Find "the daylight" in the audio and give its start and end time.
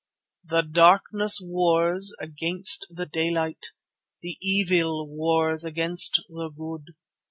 2.89-3.67